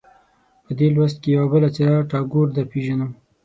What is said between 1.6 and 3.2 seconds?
څېره ټاګور درپېژنو.